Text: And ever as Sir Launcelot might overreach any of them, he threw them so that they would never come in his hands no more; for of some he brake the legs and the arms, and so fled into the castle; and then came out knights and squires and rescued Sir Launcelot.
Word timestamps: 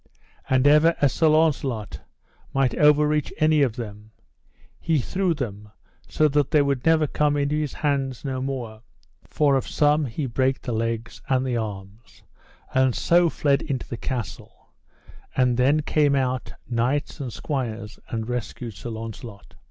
And 0.49 0.65
ever 0.65 0.95
as 0.99 1.13
Sir 1.13 1.27
Launcelot 1.27 1.99
might 2.55 2.73
overreach 2.73 3.31
any 3.37 3.61
of 3.61 3.75
them, 3.75 4.09
he 4.79 4.97
threw 4.97 5.35
them 5.35 5.69
so 6.09 6.27
that 6.29 6.49
they 6.49 6.63
would 6.63 6.83
never 6.87 7.05
come 7.05 7.37
in 7.37 7.51
his 7.51 7.73
hands 7.73 8.25
no 8.25 8.41
more; 8.41 8.81
for 9.25 9.55
of 9.55 9.67
some 9.67 10.05
he 10.05 10.25
brake 10.25 10.59
the 10.61 10.71
legs 10.71 11.21
and 11.29 11.45
the 11.45 11.57
arms, 11.57 12.23
and 12.73 12.95
so 12.95 13.29
fled 13.29 13.61
into 13.61 13.87
the 13.87 13.95
castle; 13.95 14.71
and 15.35 15.55
then 15.55 15.81
came 15.83 16.15
out 16.15 16.51
knights 16.67 17.19
and 17.19 17.31
squires 17.31 17.99
and 18.09 18.27
rescued 18.27 18.73
Sir 18.73 18.89
Launcelot. 18.89 19.53